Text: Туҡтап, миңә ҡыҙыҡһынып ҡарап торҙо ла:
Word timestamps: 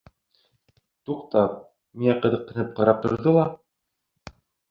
Туҡтап, 1.09 1.59
миңә 2.03 2.15
ҡыҙыҡһынып 2.25 2.73
ҡарап 2.79 3.05
торҙо 3.05 3.35
ла: 3.39 3.45